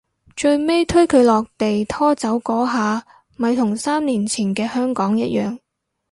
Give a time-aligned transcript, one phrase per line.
[0.35, 3.05] 最尾推佢落地拖走嗰下
[3.37, 5.59] 咪同三年前嘅香港一樣